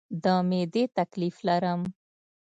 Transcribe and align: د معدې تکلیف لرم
د 0.23 0.25
معدې 0.49 0.83
تکلیف 0.97 1.35
لرم 1.47 1.81